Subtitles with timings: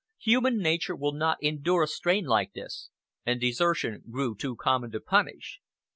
[0.17, 2.89] Human nature will not endure a strain like this,
[3.23, 5.61] and desertion grew too common to punish.